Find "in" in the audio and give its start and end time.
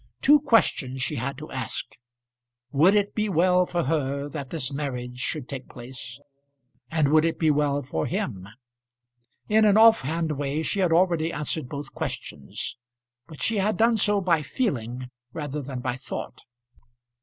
9.47-9.63